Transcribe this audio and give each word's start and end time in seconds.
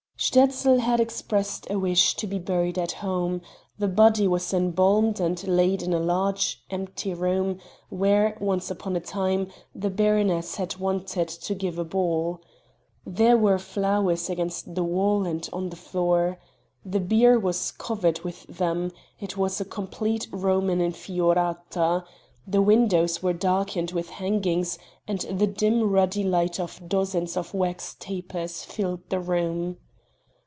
Sterzl 0.23 0.77
had 0.77 0.99
expressed 0.99 1.65
a 1.71 1.79
wish 1.79 2.13
to 2.17 2.27
be 2.27 2.37
buried 2.37 2.77
at 2.77 2.91
home; 2.91 3.41
the 3.79 3.87
body 3.87 4.27
was 4.27 4.53
embalmed 4.53 5.19
and 5.19 5.43
laid 5.47 5.81
in 5.81 5.95
a 5.95 5.99
large 5.99 6.63
empty 6.69 7.11
room, 7.15 7.57
where, 7.89 8.37
once 8.39 8.69
upon 8.69 8.95
a 8.95 8.99
time, 8.99 9.47
the 9.73 9.89
baroness 9.89 10.57
had 10.57 10.77
wanted 10.77 11.27
to 11.27 11.55
give 11.55 11.79
a 11.79 11.83
ball. 11.83 12.39
There 13.03 13.35
were 13.35 13.57
flowers 13.57 14.29
against 14.29 14.75
the 14.75 14.83
wall, 14.83 15.25
and 15.25 15.49
on 15.51 15.69
the 15.71 15.75
floor. 15.75 16.37
The 16.85 16.99
bier 16.99 17.39
was 17.39 17.71
covered 17.71 18.19
with 18.19 18.43
them; 18.43 18.91
it 19.19 19.37
was 19.37 19.59
a 19.59 19.65
complete 19.65 20.27
Roman 20.31 20.79
Infiorata, 20.81 22.05
The 22.45 22.61
windows 22.61 23.23
were 23.23 23.33
darkened 23.33 23.89
with 23.89 24.11
hangings 24.11 24.77
and 25.07 25.21
the 25.21 25.47
dim 25.47 25.89
ruddy 25.89 26.23
light 26.23 26.59
of 26.59 26.87
dozens 26.87 27.35
of 27.35 27.55
wax 27.55 27.95
tapers 27.99 28.63
filled 28.63 29.09
the 29.09 29.19
room. 29.19 29.77